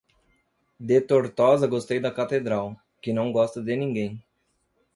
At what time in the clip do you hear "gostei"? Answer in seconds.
1.67-1.99